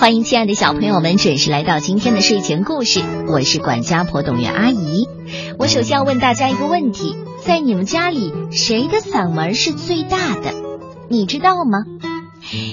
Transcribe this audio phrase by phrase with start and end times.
[0.00, 5.06] 欢迎亲爱的小朋友们准时来到今天的睡前故事，我是管家婆董月阿姨。
[5.58, 10.54] 我首先要问大家一个问题：在你们家里，谁的嗓门是最大的？
[11.10, 11.84] 你知道吗？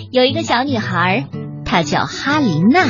[0.10, 1.28] 有一个小女孩，
[1.66, 2.86] 她叫哈琳娜，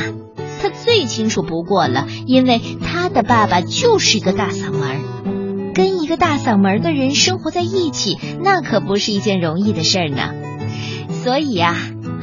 [0.61, 5.73] 她最清楚不过了，因为她的爸爸就是一个大嗓门。
[5.73, 10.35] 跟一个大嗓门的人生活在一起，那可不是一件容易的事儿呢。
[11.23, 11.75] 所以呀，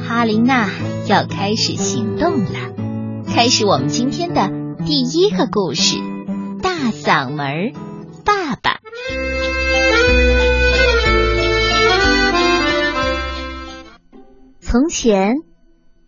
[0.07, 0.69] 哈琳娜。
[1.07, 2.73] 要开始行动了，
[3.27, 4.49] 开始我们今天的
[4.85, 5.97] 第一个故事——
[6.63, 7.73] 大嗓门
[8.25, 8.79] 爸爸。
[14.59, 15.35] 从前，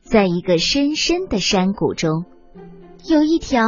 [0.02, 2.26] 在一个深深的山谷中，
[3.08, 3.68] 有一条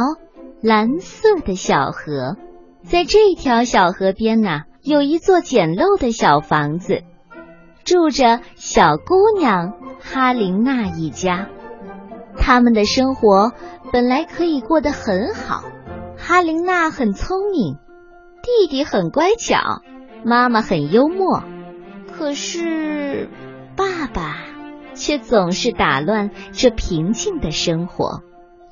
[0.60, 2.36] 蓝色的小河，
[2.82, 7.04] 在这条小河边呢，有一座简陋的小房子，
[7.90, 9.72] 住着小姑娘。
[9.98, 11.48] 哈琳娜一家，
[12.36, 13.52] 他们的生活
[13.92, 15.64] 本来可以过得很好。
[16.16, 17.78] 哈琳娜很聪明，
[18.44, 19.82] 弟弟很乖巧，
[20.24, 21.42] 妈妈很幽默。
[22.16, 23.28] 可是
[23.76, 24.36] 爸爸
[24.94, 28.20] 却总是打乱这平静的生活，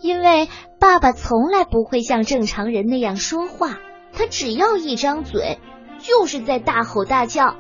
[0.01, 0.49] 因为
[0.79, 3.79] 爸爸从来不会像正常人那样说话，
[4.13, 5.59] 他只要一张嘴，
[5.99, 7.57] 就是在大吼大叫。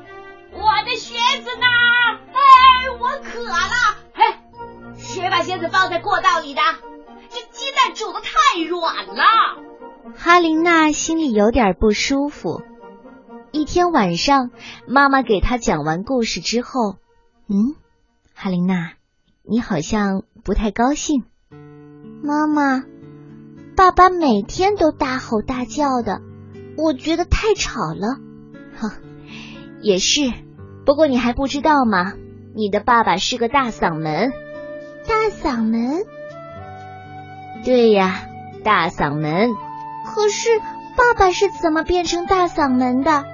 [0.98, 1.66] 靴子呢？
[2.32, 3.54] 哎，我渴了。
[4.12, 4.42] 哎，
[4.96, 6.60] 谁把鞋子放在过道里的？
[7.30, 9.24] 这鸡蛋煮的太软了。
[10.16, 12.62] 哈琳娜心里有点不舒服。
[13.52, 14.50] 一天晚上，
[14.86, 16.96] 妈妈给她讲完故事之后，
[17.48, 17.76] 嗯，
[18.34, 18.92] 哈琳娜，
[19.42, 21.24] 你好像不太高兴。
[22.22, 22.84] 妈妈，
[23.76, 26.20] 爸爸每天都大吼大叫的，
[26.76, 28.18] 我觉得太吵了。
[28.78, 28.90] 哼。
[29.80, 30.32] 也是，
[30.88, 32.14] 不过你还不知道吗？
[32.54, 34.32] 你的爸爸是个大嗓门。
[35.06, 36.02] 大嗓门？
[37.62, 38.22] 对呀，
[38.64, 39.50] 大嗓门。
[40.06, 40.48] 可是
[40.96, 43.26] 爸爸是怎么变成大嗓门的？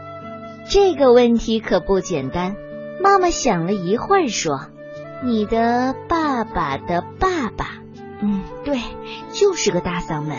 [0.69, 2.57] 这个问题可不简单。
[3.01, 4.63] 妈妈想了一会儿说
[5.23, 7.67] ：“你的爸爸的爸爸，
[8.21, 8.81] 嗯，对，
[9.31, 10.37] 就是个大嗓门。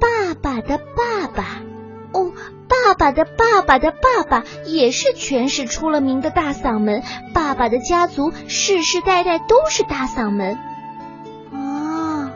[0.00, 1.62] 爸爸的爸爸。”
[2.14, 2.32] 哦，
[2.68, 7.02] 爸爸的爸爸的爸爸也是全市出了名的大嗓门。
[7.34, 10.56] 爸爸的家族世世代代都是大嗓门。
[11.50, 12.30] 哦，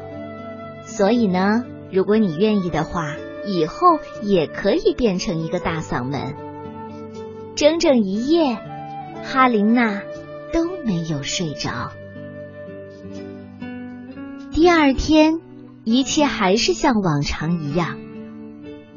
[0.85, 3.15] 所以呢，如果你愿意的话，
[3.47, 6.35] 以后也可以变成一个大嗓门。
[7.55, 8.59] 整整一夜，
[9.25, 10.03] 哈琳娜
[10.53, 11.93] 都没有睡着。
[14.51, 15.41] 第二天，
[15.85, 17.97] 一切还是像往常一样。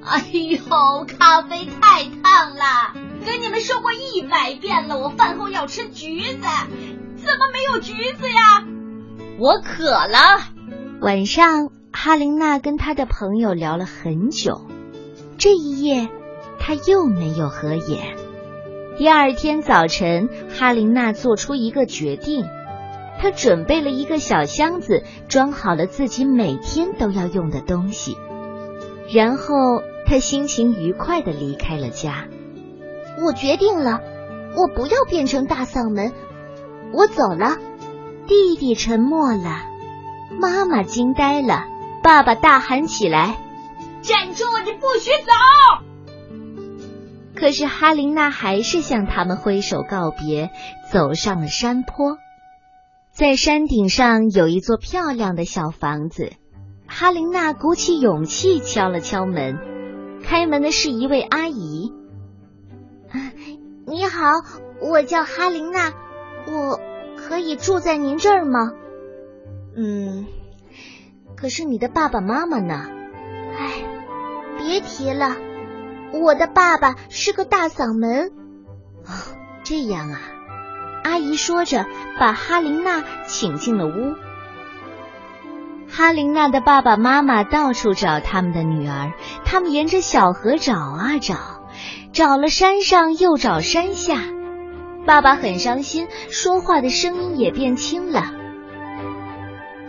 [0.03, 2.93] 哎呦，咖啡太烫了！
[3.25, 6.39] 跟你们说过一百遍了，我饭后要吃橘子，
[7.17, 8.63] 怎么没有橘子呀？
[9.37, 10.17] 我渴了。
[11.01, 14.61] 晚上，哈琳娜跟她的朋友聊了很久。
[15.37, 16.09] 这一夜，
[16.59, 18.17] 她又没有合眼。
[18.97, 22.45] 第二天早晨，哈琳娜做出一个决定，
[23.19, 28.17] 她准备了一个小箱子，装好了自己每天都要用的东西，
[29.13, 29.83] 然后。
[30.03, 32.27] 他心情愉快的离开了家。
[33.23, 34.01] 我决定了，
[34.57, 36.11] 我不要变成大嗓门。
[36.91, 37.57] 我走了。
[38.27, 39.63] 弟弟沉默了，
[40.37, 41.63] 妈妈惊呆了，
[42.03, 43.37] 爸爸大喊起来
[44.03, 44.43] ：“站住！
[44.65, 45.31] 你不许走！”
[47.33, 50.51] 可是哈琳娜还是向他们挥手告别，
[50.91, 52.17] 走上了山坡。
[53.13, 56.33] 在山顶上有一座漂亮的小房子。
[56.93, 59.57] 哈琳娜鼓起勇气敲了敲门。
[60.25, 61.93] 开门的是一位阿姨。
[63.87, 64.43] 你好，
[64.81, 65.93] 我叫哈琳娜，
[66.47, 66.79] 我
[67.15, 68.73] 可以住在您这儿吗？
[69.73, 70.27] 嗯，
[71.37, 72.89] 可是你的爸爸妈妈呢？
[73.57, 73.85] 唉，
[74.57, 75.37] 别提了，
[76.11, 78.33] 我的爸爸是个大嗓门。
[79.05, 79.13] 哦
[79.63, 80.19] 这样啊，
[81.05, 81.85] 阿姨说着，
[82.19, 84.13] 把哈琳娜请进了屋。
[85.93, 89.11] 哈琳娜的爸爸妈妈到处找他们的女儿，
[89.43, 91.35] 他们沿着小河找啊找，
[92.13, 94.21] 找了山上又找山下。
[95.05, 98.31] 爸爸很伤心，说话的声音也变轻了。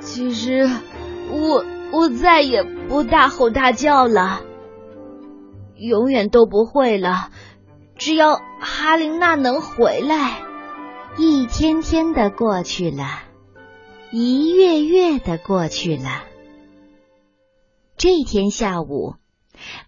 [0.01, 0.69] 其实，
[1.31, 4.41] 我我再也不大吼大叫了，
[5.77, 7.29] 永远都不会了。
[7.97, 10.41] 只要哈琳娜能回来，
[11.17, 13.05] 一天天的过去了。
[14.15, 16.25] 一月月的过去了。
[17.97, 19.15] 这天下午，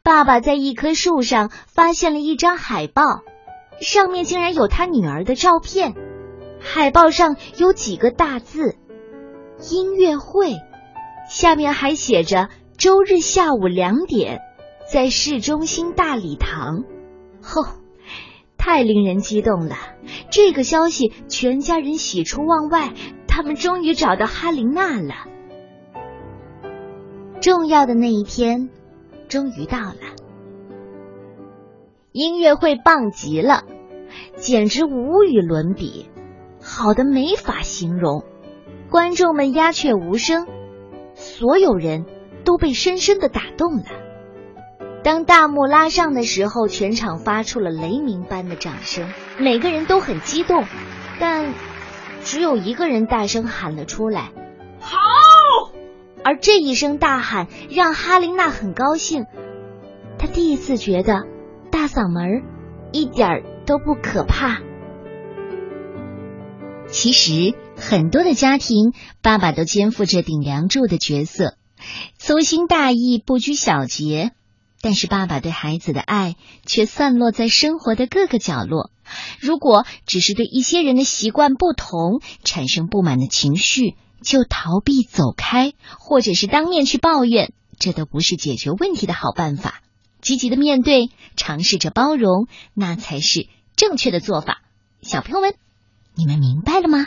[0.03, 3.03] 爸爸在一棵树上发现了一张海报，
[3.83, 5.93] 上面竟然有他女儿的照片。
[6.59, 8.77] 海报上有几个大字
[9.71, 10.55] ：“音乐会，
[11.29, 12.49] 下面还写着
[12.79, 14.41] 周日下午两点，
[14.91, 16.85] 在市中心大礼堂。
[17.43, 17.63] 吼，
[18.57, 19.77] 太令人激动了！
[20.31, 22.95] 这个消息，全家人喜出望外，
[23.35, 25.27] 他们终于找到哈琳娜了。
[27.41, 28.71] 重要的那一天
[29.29, 30.15] 终于到了，
[32.13, 33.65] 音乐会棒极了，
[34.37, 36.09] 简直无与伦比，
[36.63, 38.23] 好的没法形容。
[38.89, 40.47] 观众们鸦雀无声，
[41.15, 42.07] 所有人
[42.45, 43.87] 都被深深的打动了。
[45.03, 49.09] 当大幕拉上的时候，全场发出了雷鸣般的掌声，
[49.41, 50.65] 每个人都很激动，
[51.19, 51.53] 但
[52.25, 54.33] 只有一个人大声喊了出来
[54.81, 54.99] ：“好！”
[56.25, 59.27] 而这一声大喊让哈琳娜很高兴，
[60.19, 61.25] 她第一次觉得
[61.71, 62.43] 大嗓门
[62.93, 64.63] 一点都不可怕。
[66.89, 71.57] 其实，很多的家庭，爸爸都肩负着顶梁柱的角色，
[72.17, 74.33] 粗心大意，不拘小节。
[74.81, 78.91] 但是爸爸对孩子的爱却散落在生活的各个角落。
[79.41, 89.83] 如果只是对一些人的习惯不同产生不满的情绪，就逃避走开，或者是当面去抱怨，这都不是解决问题的好办法。
[90.21, 94.63] 积极的面对，尝试着包容，那才是正确的做法。
[95.03, 95.55] 小朋友们，
[96.15, 96.99] 你们明白了吗？